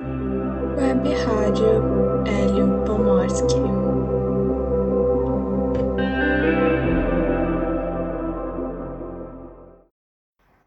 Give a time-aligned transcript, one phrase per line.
[0.00, 3.56] Web Rádio Hélio Pomorski.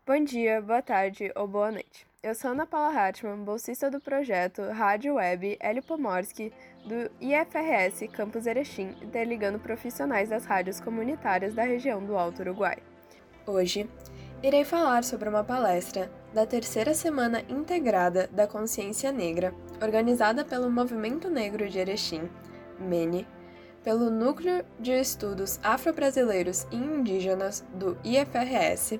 [0.05, 2.05] Bom dia, boa tarde ou boa noite.
[2.21, 6.53] Eu sou Ana Paula Hartmann, bolsista do projeto Rádio Web Hélio Pomorski
[6.85, 12.77] do IFRS Campus Erechim, interligando profissionais das rádios comunitárias da região do Alto Uruguai.
[13.47, 13.89] Hoje,
[14.43, 21.29] irei falar sobre uma palestra da terceira Semana Integrada da Consciência Negra, organizada pelo Movimento
[21.29, 22.29] Negro de Erechim,
[22.79, 23.27] MENE,
[23.83, 28.99] pelo Núcleo de Estudos Afro-Brasileiros e Indígenas do IFRS,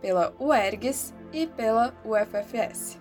[0.00, 2.98] pela UERGS e pela UFFS.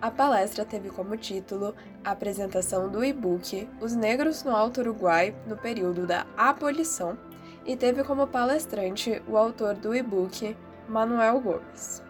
[0.00, 5.56] A palestra teve como título a apresentação do e-book Os Negros no Alto Uruguai no
[5.56, 7.18] período da abolição
[7.64, 10.56] e teve como palestrante o autor do e-book,
[10.88, 12.00] Manuel Gomes.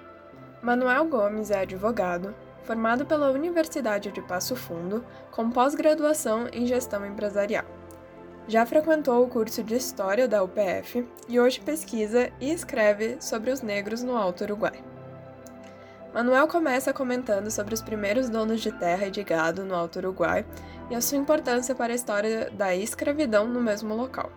[0.61, 2.35] Manuel Gomes é advogado,
[2.65, 7.65] formado pela Universidade de Passo Fundo, com pós-graduação em Gestão Empresarial.
[8.47, 13.63] Já frequentou o curso de História da UPF e hoje pesquisa e escreve sobre os
[13.63, 14.85] negros no Alto Uruguai.
[16.13, 20.45] Manuel começa comentando sobre os primeiros donos de terra e de gado no Alto Uruguai
[20.91, 24.31] e a sua importância para a história da escravidão no mesmo local.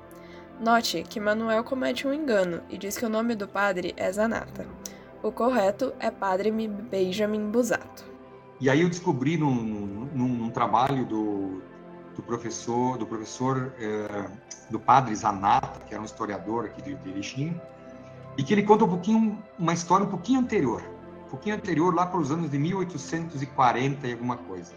[0.59, 4.67] Note que Manuel comete um engano e diz que o nome do padre é Zanata.
[5.23, 8.03] O correto é Padre Benjamin Busato.
[8.59, 11.61] E aí eu descobri num, num, num trabalho do,
[12.13, 14.29] do, professor, do professor eh,
[14.69, 17.59] do Padre Zanata, que era um historiador aqui de, de Erechim,
[18.38, 20.83] e que ele conta um pouquinho uma história um pouquinho anterior,
[21.25, 24.73] um pouquinho anterior lá para os anos de 1840 e alguma coisa,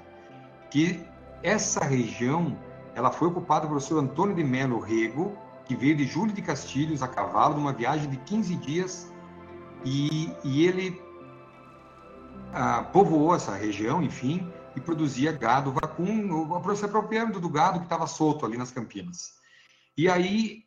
[0.71, 1.05] que
[1.43, 2.57] essa região
[2.95, 5.37] ela foi ocupada pelo senhor Antônio de Melo Rego,
[5.73, 9.11] que veio de Júlio de Castilhos a cavalo numa viagem de 15 dias
[9.83, 11.01] e, e ele
[12.53, 18.07] ah, povoou essa região, enfim, e produzia gado vacum, se apropriando do gado que estava
[18.07, 19.33] solto ali nas Campinas.
[19.97, 20.63] E aí,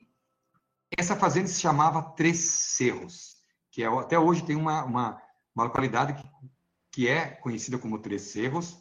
[0.98, 3.36] essa fazenda se chamava Três Cerros,
[3.70, 5.22] que é, até hoje tem uma, uma,
[5.56, 6.30] uma localidade que,
[6.92, 8.80] que é conhecida como Três Cerros,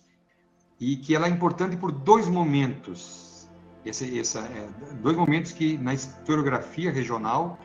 [0.81, 3.34] e que ela é importante por dois momentos.
[3.85, 4.69] Esse, essa, é,
[5.03, 7.59] dois momentos que na historiografia regional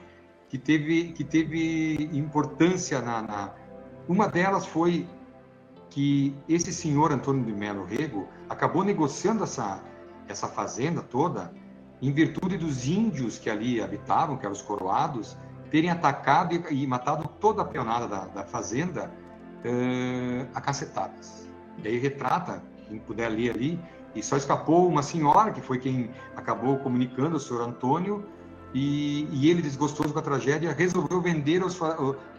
[0.49, 3.53] que teve, que teve importância na, na,
[4.07, 5.07] Uma delas foi
[5.89, 9.81] que esse senhor Antônio de Melo Rego acabou negociando essa,
[10.27, 11.53] essa fazenda toda
[12.01, 15.37] em virtude dos índios que ali habitavam, que eram os coroados,
[15.69, 19.11] terem atacado e, e matado toda a peonada da, da fazenda
[19.65, 21.47] uh, a cacetadas.
[21.83, 23.79] E aí retrata, quem puder ler ali,
[24.15, 28.25] e só escapou uma senhora, que foi quem acabou comunicando ao senhor Antônio,
[28.73, 31.79] e, e, ele, desgostoso com a tragédia, resolveu vender aos,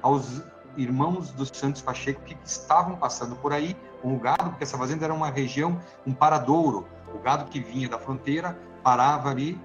[0.01, 0.43] aos
[0.77, 5.05] irmãos dos Santos Pacheco que estavam passando por aí com o gado, porque essa fazenda
[5.05, 6.87] era uma região, um paradouro.
[7.13, 9.61] O gado que vinha da fronteira parava ali,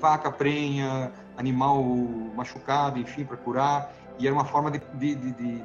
[0.00, 1.82] vaca prenha, animal
[2.36, 3.92] machucado, enfim, para curar.
[4.18, 5.62] E era uma forma de, de, de, de,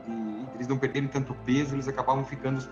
[0.56, 2.68] eles não perderem tanto peso, eles acabavam ficando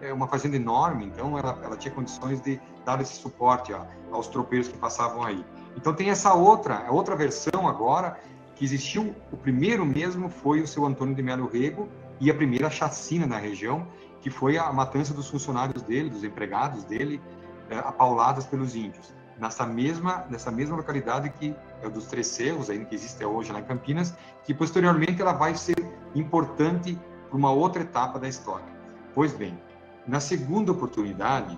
[0.00, 3.72] é uma fazenda enorme, então ela, ela tinha condições de dar esse suporte
[4.10, 5.44] aos tropeiros que passavam aí.
[5.76, 8.18] Então tem essa outra, a outra versão agora,
[8.54, 11.88] que existiu, o primeiro mesmo foi o seu Antônio de Melo Rego
[12.18, 13.86] e a primeira chacina na região,
[14.20, 17.20] que foi a matança dos funcionários dele, dos empregados dele,
[17.70, 19.14] é, apauladas pelos índios.
[19.38, 23.60] Nessa mesma, nessa mesma localidade que é dos Três Cerros, ainda que existe hoje lá
[23.60, 25.76] em Campinas, que posteriormente ela vai ser
[26.14, 26.98] importante
[27.30, 28.66] para uma outra etapa da história.
[29.14, 29.58] Pois bem,
[30.10, 31.56] na segunda oportunidade,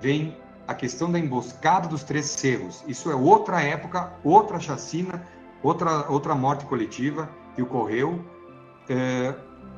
[0.00, 0.36] vem
[0.66, 2.82] a questão da emboscada dos três cerros.
[2.88, 5.24] Isso é outra época, outra chacina,
[5.62, 8.20] outra, outra morte coletiva que ocorreu,
[8.88, 9.32] é,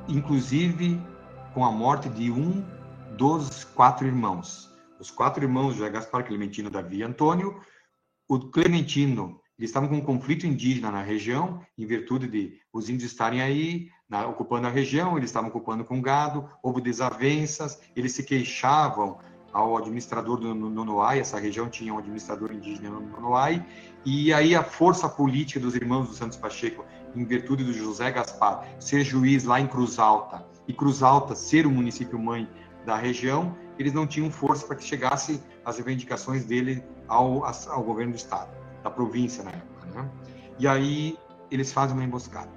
[0.09, 0.99] inclusive
[1.53, 2.65] com a morte de um
[3.19, 4.73] dos quatro irmãos.
[4.99, 7.61] Os quatro irmãos, José Gaspar, Clementino, Davi e Antônio.
[8.27, 13.11] O Clementino, eles estavam com um conflito indígena na região, em virtude de os índios
[13.11, 18.25] estarem aí, na, ocupando a região, eles estavam ocupando com gado, houve desavenças, eles se
[18.25, 19.19] queixavam
[19.53, 23.65] ao administrador do Nonoai, essa região tinha um administrador indígena no Nonoai,
[24.05, 26.85] e aí a força política dos irmãos do Santos Pacheco,
[27.15, 31.67] em virtude do José Gaspar ser juiz lá em Cruz Alta, e Cruz Alta ser
[31.67, 32.49] o município mãe
[32.85, 38.13] da região, eles não tinham força para que chegasse as reivindicações dele ao, ao governo
[38.13, 38.51] do estado,
[38.85, 39.87] da província na época.
[39.95, 40.09] Né?
[40.59, 41.19] E aí
[41.51, 42.51] eles fazem uma emboscada.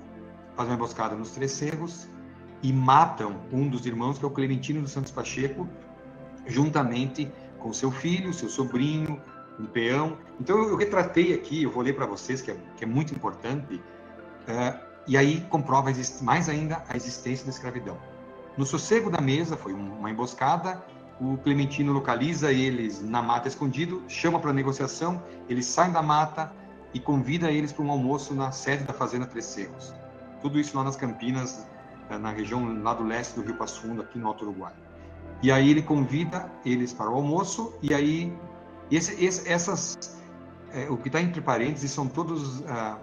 [0.55, 2.07] Fazem uma emboscada nos Três Cerros
[2.61, 5.67] e matam um dos irmãos, que é o Clementino dos Santos Pacheco,
[6.45, 9.21] juntamente com seu filho, seu sobrinho,
[9.59, 10.17] um peão.
[10.39, 13.81] Então eu, retratei aqui, eu vou ler para vocês, que é, que é, muito importante,
[14.47, 15.91] é, e aí comprova
[16.21, 17.97] mais ainda a existência da escravidão.
[18.57, 20.83] No sossego da mesa, foi uma emboscada,
[21.19, 26.53] o Clementino localiza eles na mata escondido, chama para negociação, eles saem da mata
[26.93, 29.93] e convida eles para um almoço na sede da Fazenda Três Cerros.
[30.41, 31.67] Tudo isso lá nas Campinas,
[32.09, 34.73] eh, na região lá do leste do Rio Passo Fundo, aqui no Alto Uruguai.
[35.41, 38.33] E aí ele convida eles para o almoço e aí
[38.89, 40.17] esse, esse, essas
[40.71, 42.97] é, o que está entre parênteses são todos ah,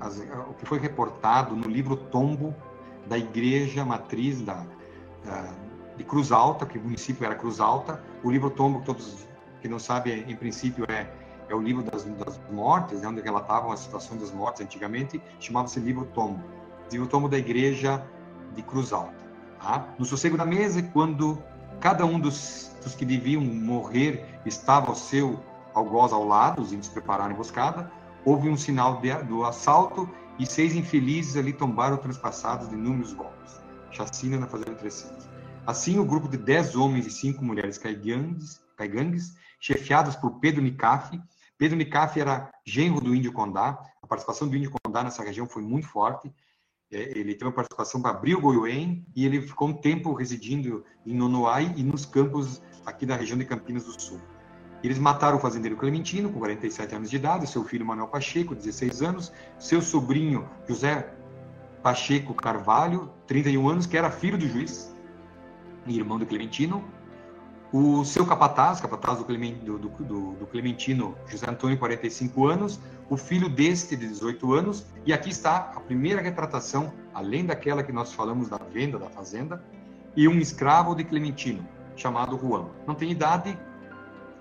[0.00, 2.54] as, ah, o que foi reportado no livro Tombo
[3.06, 4.64] da Igreja Matriz da,
[5.26, 5.52] ah,
[6.00, 8.02] de Cruz Alta, que o município era Cruz Alta.
[8.24, 9.28] O livro Tombo, todos
[9.60, 11.12] que não sabem, em princípio é
[11.50, 15.80] é o livro das, das mortes, né, onde relatavam a situação das mortes antigamente, chamava-se
[15.80, 16.40] livro Tombo,
[16.92, 18.06] livro Tombo da Igreja
[18.54, 19.12] de Cruz Alta.
[19.60, 19.88] Tá?
[19.98, 21.42] No sossego da mesa, quando
[21.80, 25.40] cada um dos, dos que deviam morrer estava ao seu
[25.74, 27.90] algoz ao lado, os índios prepararam a emboscada,
[28.24, 30.08] houve um sinal de, do assalto
[30.38, 33.60] e seis infelizes ali tombaram transpassados de inúmeros golpes.
[33.90, 35.39] Chacina na Fazenda 300.
[35.66, 41.20] Assim, o grupo de dez homens e cinco mulheres caigangues, caigangues chefiados por Pedro Nicafe.
[41.58, 43.78] Pedro Nicafe era genro do índio Condá.
[44.02, 46.32] A participação do índio Condá nessa região foi muito forte.
[46.90, 50.84] É, ele teve uma participação para abrir o Goiuém e ele ficou um tempo residindo
[51.06, 54.20] em Nonoai e nos campos aqui da região de Campinas do Sul.
[54.82, 59.02] Eles mataram o fazendeiro Clementino, com 47 anos de idade, seu filho Manuel Pacheco, 16
[59.02, 61.14] anos, seu sobrinho José
[61.82, 64.90] Pacheco Carvalho, 31 anos, que era filho do juiz
[65.86, 66.84] irmão do Clementino,
[67.72, 73.48] o seu capataz, capataz do, do, do, do, Clementino, José Antônio, 45 anos, o filho
[73.48, 78.48] deste, de 18 anos, e aqui está a primeira retratação, além daquela que nós falamos
[78.48, 79.62] da venda da fazenda,
[80.16, 82.66] e um escravo de Clementino, chamado Juan.
[82.86, 83.56] Não tem idade,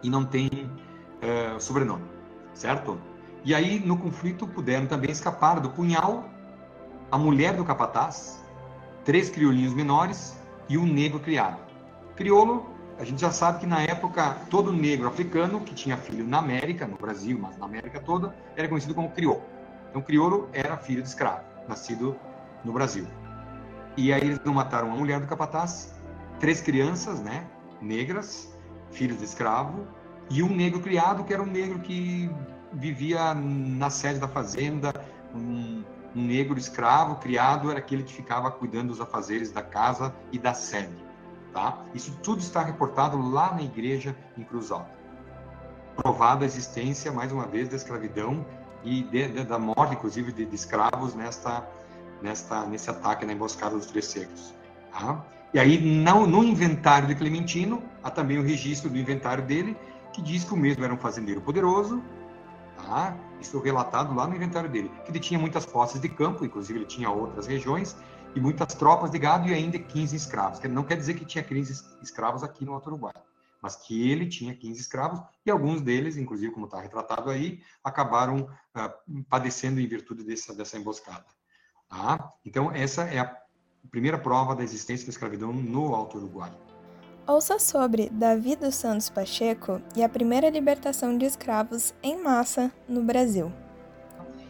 [0.01, 2.05] e não tem uh, sobrenome,
[2.53, 2.99] certo?
[3.43, 6.29] E aí, no conflito, puderam também escapar do punhal
[7.11, 8.43] a mulher do capataz,
[9.03, 10.38] três criolinhos menores
[10.69, 11.59] e um negro criado.
[12.15, 12.69] Criolo,
[12.99, 16.85] a gente já sabe que na época todo negro africano que tinha filho na América,
[16.85, 19.43] no Brasil, mas na América toda, era conhecido como crioulo.
[19.89, 22.15] Então, crioulo era filho de escravo, nascido
[22.63, 23.07] no Brasil.
[23.97, 25.99] E aí eles não mataram a mulher do capataz,
[26.39, 27.45] três crianças, né,
[27.81, 28.55] negras,
[28.91, 29.87] filhos de escravo,
[30.29, 32.29] e um negro criado, que era um negro que
[32.71, 34.93] vivia na sede da fazenda,
[35.33, 35.83] um,
[36.15, 40.53] um negro escravo criado era aquele que ficava cuidando dos afazeres da casa e da
[40.53, 40.95] sede.
[41.53, 41.79] Tá?
[41.93, 44.97] Isso tudo está reportado lá na igreja em Cruz Alta.
[45.95, 48.45] Provada a existência, mais uma vez, da escravidão
[48.83, 51.67] e de, de, da morte, inclusive, de, de, escravos nesta,
[52.21, 54.53] nesta, nesse ataque na emboscada dos Três Secos.
[54.91, 55.25] Tá?
[55.53, 59.75] E aí, no, no inventário de Clementino, há também o registro do inventário dele,
[60.13, 62.01] que diz que o mesmo era um fazendeiro poderoso,
[62.89, 63.15] tá?
[63.39, 66.85] isso relatado lá no inventário dele, que ele tinha muitas posses de campo, inclusive ele
[66.85, 67.95] tinha outras regiões,
[68.35, 70.59] e muitas tropas de gado e ainda 15 escravos.
[70.61, 73.13] Não quer dizer que tinha 15 escravos aqui no Alto Uruguai,
[73.61, 78.41] mas que ele tinha 15 escravos e alguns deles, inclusive como está retratado aí, acabaram
[78.41, 81.25] uh, padecendo em virtude dessa, dessa emboscada.
[81.87, 82.31] Tá?
[82.45, 83.35] Então, essa é a
[83.89, 86.51] primeira prova da existência da escravidão no Alto Uruguai.
[87.29, 93.03] Ouça sobre Davi dos Santos Pacheco e a primeira libertação de escravos em massa no
[93.03, 93.53] Brasil.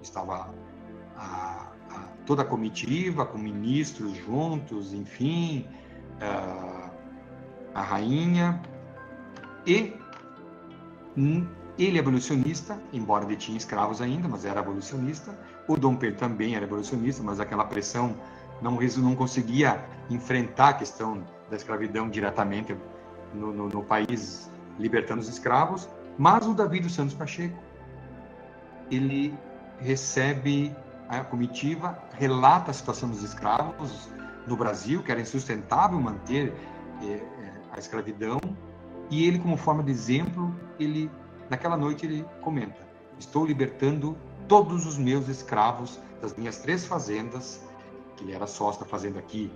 [0.00, 0.48] Estava
[1.14, 5.68] a, a, toda a comitiva, com ministros juntos, enfim,
[6.22, 6.83] a,
[7.74, 8.60] a rainha.
[9.66, 9.94] E
[11.78, 15.36] ele abolicionista, embora detinha escravos ainda, mas era abolicionista.
[15.66, 18.16] O Dom Pedro também era abolicionista, mas aquela pressão
[18.62, 22.76] não, não conseguia enfrentar a questão da escravidão diretamente
[23.32, 27.58] no, no, no país libertando os escravos, mas o Davi dos Santos Pacheco,
[28.90, 29.34] ele
[29.78, 30.74] recebe
[31.08, 34.08] a comitiva, relata a situação dos escravos
[34.46, 36.54] no Brasil, que era insustentável manter
[37.02, 37.22] eh,
[37.74, 38.40] a escravidão,
[39.10, 41.10] e ele, como forma de exemplo, ele
[41.50, 42.80] naquela noite ele comenta:
[43.18, 44.16] estou libertando
[44.48, 47.62] todos os meus escravos das minhas três fazendas
[48.16, 49.52] que ele era sócio da fazenda aqui,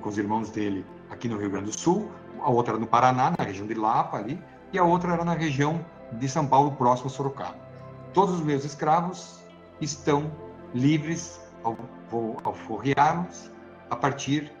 [0.00, 2.10] com os irmãos dele aqui no Rio Grande do Sul,
[2.40, 5.34] a outra era no Paraná, na região de Lapa ali, e a outra era na
[5.34, 7.56] região de São Paulo, próximo a Sorocaba.
[8.12, 9.40] Todos os meus escravos
[9.80, 10.30] estão
[10.72, 11.76] livres ao,
[12.66, 13.50] forreá-los
[13.90, 14.52] a partir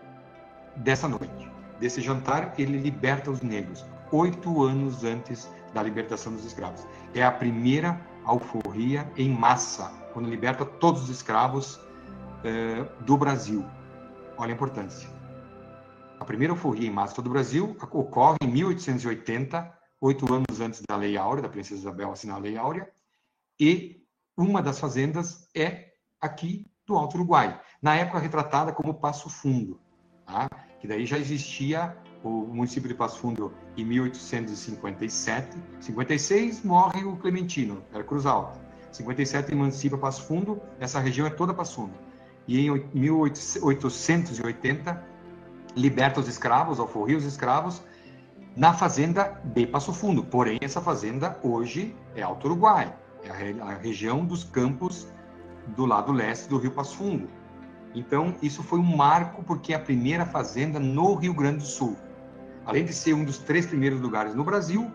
[0.76, 1.53] dessa noite.
[1.84, 6.86] Desse jantar, ele liberta os negros, oito anos antes da libertação dos escravos.
[7.12, 11.78] É a primeira alforria em massa, quando liberta todos os escravos
[12.42, 13.66] é, do Brasil.
[14.38, 15.10] Olha a importância.
[16.18, 21.18] a primeira alforria em massa do Brasil ocorre em 1880, oito anos antes da Lei
[21.18, 22.88] Áurea, da Princesa Isabel assinar a Lei Áurea,
[23.60, 24.02] e
[24.34, 29.78] uma das fazendas é aqui do Alto Uruguai, na época retratada como Passo Fundo,
[30.24, 30.48] tá?
[30.84, 35.56] Que daí já existia o município de Passo Fundo em 1857.
[35.80, 38.60] 56 morre o Clementino, era Cruz Alta.
[38.92, 41.94] 57 emancipa Passo Fundo, essa região é toda Passo Fundo.
[42.46, 45.02] E em 1880
[45.74, 47.82] liberta os escravos, alforria os escravos,
[48.54, 50.22] na fazenda de Passo Fundo.
[50.22, 53.30] Porém, essa fazenda hoje é Alto Uruguai, é
[53.62, 55.08] a, região dos campos
[55.68, 57.26] do lado leste do Rio Passo Fundo.
[57.94, 61.96] Então, isso foi um marco porque é a primeira fazenda no Rio Grande do Sul.
[62.66, 64.90] Além de ser um dos três primeiros lugares no Brasil,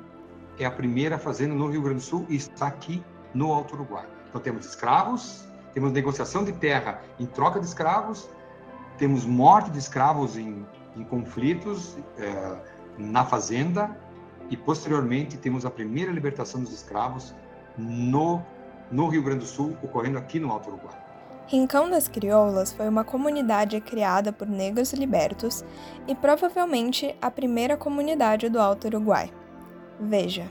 [0.57, 3.01] é a primeira fazenda no Rio Grande do Sul e está aqui
[3.33, 4.05] no Alto Uruguai.
[4.27, 8.29] Então, temos escravos, temos negociação de terra em troca de escravos,
[8.97, 10.65] temos morte de escravos em,
[10.97, 12.57] em conflitos é,
[12.97, 13.97] na fazenda
[14.49, 17.33] e, posteriormente, temos a primeira libertação dos escravos
[17.77, 18.41] no,
[18.91, 21.08] no Rio Grande do Sul, ocorrendo aqui no Alto Uruguai.
[21.49, 25.65] Rincão das Crioulas foi uma comunidade criada por negros libertos
[26.07, 29.33] e provavelmente a primeira comunidade do Alto Uruguai.
[29.99, 30.47] Veja.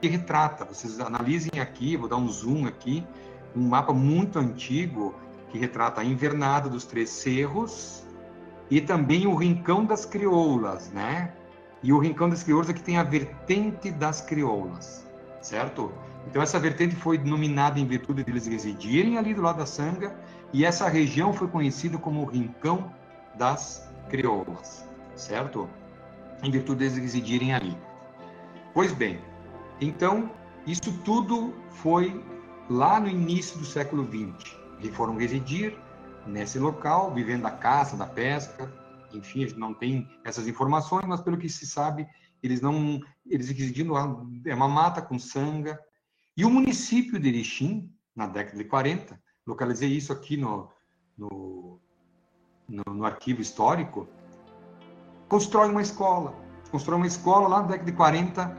[0.00, 3.04] Que retrata, vocês analisem aqui, vou dar um zoom aqui,
[3.56, 5.12] um mapa muito antigo
[5.50, 8.04] que retrata a invernada dos Três Cerros
[8.70, 11.32] e também o Rincão das Crioulas, né?
[11.82, 15.04] E o Rincão das Crioulas aqui tem a vertente das Crioulas,
[15.40, 15.90] certo?
[16.26, 20.16] Então essa vertente foi denominada em virtude de eles residirem ali do lado da Sanga
[20.52, 22.92] e essa região foi conhecida como o Rincão
[23.36, 25.68] das Crioulas, certo?
[26.42, 27.76] Em virtude de eles residirem ali.
[28.72, 29.20] Pois bem,
[29.80, 30.30] então
[30.66, 32.24] isso tudo foi
[32.70, 35.76] lá no início do século XX que foram residir
[36.26, 38.72] nesse local, vivendo da caça, da pesca,
[39.12, 42.06] enfim, a gente não tem essas informações, mas pelo que se sabe,
[42.42, 45.78] eles não, eles residindo lá, é uma mata com sanga.
[46.36, 50.70] E o município de Erechim, na década de 40, localizei isso aqui no,
[51.16, 51.80] no,
[52.68, 54.08] no, no arquivo histórico,
[55.28, 56.34] constrói uma escola,
[56.70, 58.58] constrói uma escola lá na década de 40,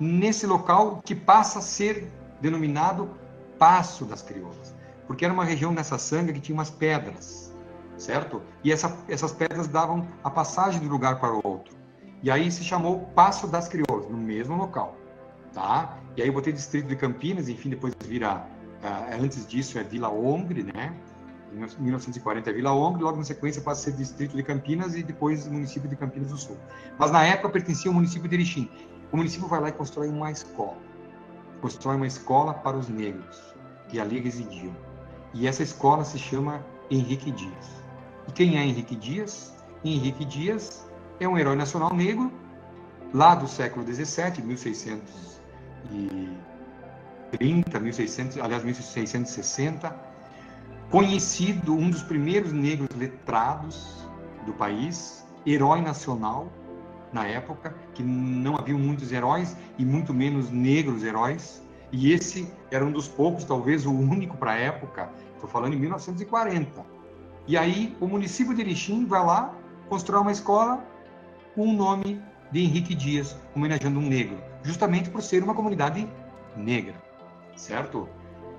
[0.00, 2.10] nesse local que passa a ser
[2.40, 3.20] denominado
[3.58, 4.74] Passo das Crioulas
[5.12, 7.54] porque era uma região nessa sanga que tinha umas pedras,
[7.98, 8.42] certo?
[8.64, 11.76] E essa, essas pedras davam a passagem de um lugar para o outro.
[12.22, 14.96] E aí se chamou Passo das Crioulas, no mesmo local,
[15.52, 15.98] tá?
[16.16, 18.46] E aí eu botei distrito de Campinas, enfim, depois vira,
[18.82, 20.94] uh, antes disso é Vila Ongre, né?
[21.52, 25.02] Em 1940 é Vila Ongre, logo na sequência passa a ser distrito de Campinas e
[25.02, 26.56] depois município de Campinas do Sul.
[26.98, 28.70] Mas na época pertencia ao município de Erechim.
[29.12, 30.78] O município vai lá e constrói uma escola.
[31.60, 33.54] Constrói uma escola para os negros
[33.88, 34.74] que ali residiam.
[35.34, 37.82] E essa escola se chama Henrique Dias.
[38.28, 39.54] E quem é Henrique Dias?
[39.84, 40.86] Henrique Dias
[41.20, 42.32] é um herói nacional negro,
[43.12, 44.42] lá do século XVII,
[45.90, 49.94] 1630, 1600, aliás, 1660,
[50.90, 54.06] conhecido, um dos primeiros negros letrados
[54.44, 56.52] do país, herói nacional
[57.12, 62.84] na época, que não havia muitos heróis e muito menos negros heróis, e esse era
[62.84, 66.84] um dos poucos, talvez o único para a época, estou falando em 1940.
[67.46, 69.54] E aí o município de Erechim vai lá,
[69.88, 70.82] constrói uma escola
[71.54, 76.08] com o nome de Henrique Dias, homenageando um negro, justamente por ser uma comunidade
[76.56, 76.94] negra,
[77.56, 78.08] certo?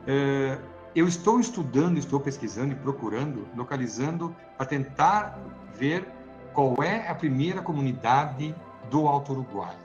[0.07, 0.57] É,
[0.95, 5.39] eu estou estudando, estou pesquisando e procurando, localizando, para tentar
[5.75, 6.07] ver
[6.53, 8.55] qual é a primeira comunidade
[8.89, 9.75] do Alto Uruguai.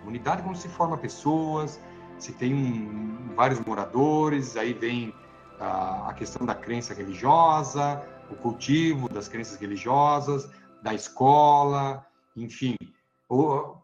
[0.00, 1.80] Comunidade onde se forma pessoas,
[2.18, 5.14] se tem um, vários moradores, aí vem
[5.60, 10.48] a, a questão da crença religiosa, o cultivo das crenças religiosas,
[10.82, 12.76] da escola, enfim.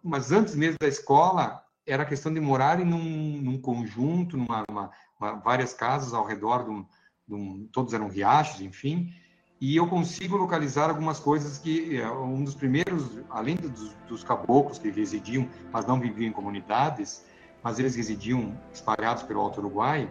[0.03, 4.91] Mas antes mesmo da escola, era a questão de morarem num, num conjunto, numa, uma,
[5.19, 6.87] uma, várias casas ao redor de um,
[7.27, 9.13] de um, todos eram riachos, enfim,
[9.61, 14.79] e eu consigo localizar algumas coisas que é, um dos primeiros, além dos, dos caboclos
[14.79, 17.25] que residiam, mas não viviam em comunidades,
[17.63, 20.11] mas eles residiam espalhados pelo Alto Uruguai,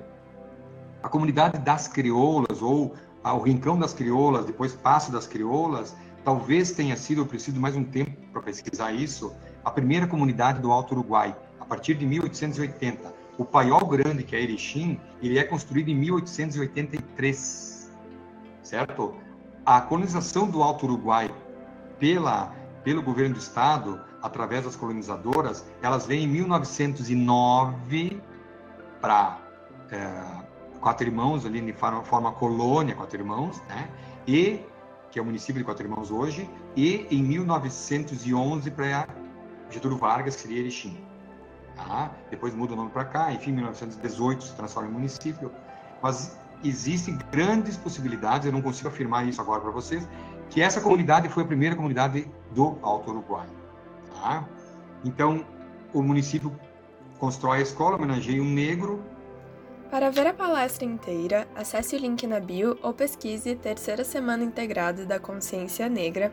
[1.02, 2.94] a comunidade das crioulas, ou
[3.24, 7.84] o Rincão das Crioulas, depois Passo das Crioulas, talvez tenha sido, eu preciso mais um
[7.84, 11.36] tempo para pesquisar isso, a primeira comunidade do Alto Uruguai,
[11.70, 13.14] partir de 1880.
[13.38, 17.92] O Paiol Grande, que é Erechim, ele é construído em 1883,
[18.64, 19.16] certo?
[19.66, 21.34] A colonização do Alto Uruguai
[22.00, 28.22] pela, pelo governo do estado através das colonizadoras, elas vêm em 1909
[29.00, 29.40] para
[29.92, 33.90] é, Quatro Irmãos, ali de forma, colônia Quatro Irmãos, né?
[34.28, 34.60] E
[35.12, 39.08] que é o município de Quatro Irmãos hoje, e em 1911 para
[39.70, 41.09] Getúlio Vargas, que seria Erechim.
[41.88, 42.12] Tá?
[42.30, 45.52] Depois muda o nome para cá, enfim, em 1918 se transforma em município.
[46.02, 50.08] Mas existem grandes possibilidades, eu não consigo afirmar isso agora para vocês,
[50.50, 53.48] que essa comunidade foi a primeira comunidade do Alto Uruguai.
[54.22, 54.48] Tá?
[55.06, 55.46] Então,
[55.94, 56.54] o município
[57.18, 59.04] constrói a escola, homenageia um negro.
[59.90, 65.06] Para ver a palestra inteira, acesse o link na bio ou pesquise Terceira Semana Integrada
[65.06, 66.32] da Consciência Negra,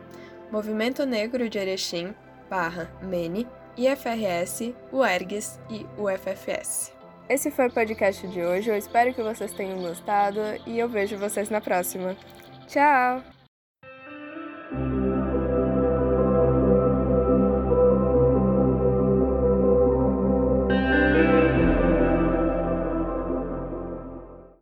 [0.51, 2.15] Movimento Negro de Erechim,
[2.51, 6.93] barra MENE, IFRS, UERGS e UFFS.
[7.29, 11.19] Esse foi o podcast de hoje, eu espero que vocês tenham gostado e eu vejo
[11.19, 12.17] vocês na próxima.
[12.69, 13.23] Tchau!